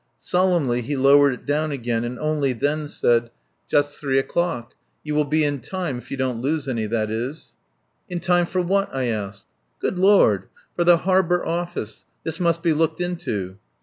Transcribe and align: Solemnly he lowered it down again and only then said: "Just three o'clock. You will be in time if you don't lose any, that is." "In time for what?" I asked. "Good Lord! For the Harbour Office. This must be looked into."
Solemnly 0.17 0.81
he 0.81 0.95
lowered 0.95 1.31
it 1.31 1.45
down 1.45 1.69
again 1.71 2.03
and 2.03 2.17
only 2.17 2.53
then 2.53 2.87
said: 2.87 3.29
"Just 3.67 3.97
three 3.99 4.17
o'clock. 4.17 4.73
You 5.03 5.13
will 5.13 5.25
be 5.25 5.43
in 5.43 5.59
time 5.59 5.99
if 5.99 6.09
you 6.09 6.17
don't 6.17 6.41
lose 6.41 6.67
any, 6.67 6.87
that 6.87 7.11
is." 7.11 7.51
"In 8.09 8.19
time 8.19 8.47
for 8.47 8.63
what?" 8.63 8.89
I 8.91 9.09
asked. 9.09 9.45
"Good 9.77 9.99
Lord! 9.99 10.47
For 10.75 10.83
the 10.83 10.97
Harbour 10.97 11.45
Office. 11.45 12.05
This 12.23 12.39
must 12.39 12.63
be 12.63 12.73
looked 12.73 12.99
into." 12.99 13.57